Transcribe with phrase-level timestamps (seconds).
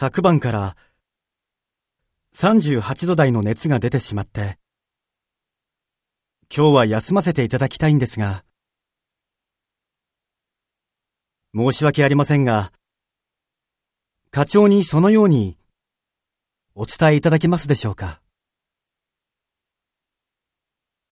[0.00, 0.76] 昨晩から
[2.34, 4.56] 38度台の熱が出てしまって、
[6.50, 8.42] 今日は休ませていただきたいんですが、
[11.54, 12.72] 申し訳ありませんが、
[14.30, 15.58] 課長にそのように
[16.74, 18.22] お伝えいただけますでしょうか？